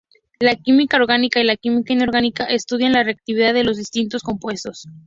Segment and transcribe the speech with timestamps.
[0.39, 4.87] La química orgánica y la química inorgánica estudian la reactividad de los distintos compuestos.